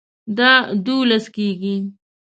[0.37, 0.51] دا
[0.85, 1.75] دوولس کیږي